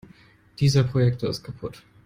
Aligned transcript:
Dieser 0.59 0.83
Projektor 0.83 1.29
ist 1.29 1.43
kaputt. 1.43 1.83